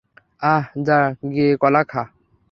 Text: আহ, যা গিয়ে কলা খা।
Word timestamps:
আহ, 0.43 0.63
যা 0.87 0.97
গিয়ে 1.31 1.49
কলা 1.61 1.81
খা। 1.83 2.03